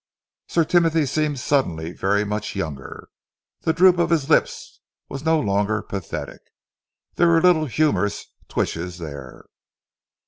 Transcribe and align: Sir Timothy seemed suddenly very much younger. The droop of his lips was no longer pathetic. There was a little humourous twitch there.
Sir 0.47 0.63
Timothy 0.63 1.05
seemed 1.05 1.39
suddenly 1.39 1.93
very 1.93 2.23
much 2.23 2.55
younger. 2.55 3.09
The 3.59 3.71
droop 3.71 3.99
of 3.99 4.09
his 4.09 4.31
lips 4.31 4.79
was 5.09 5.23
no 5.23 5.39
longer 5.39 5.83
pathetic. 5.83 6.41
There 7.17 7.27
was 7.27 7.43
a 7.43 7.45
little 7.45 7.65
humourous 7.67 8.25
twitch 8.47 8.73
there. 8.73 9.45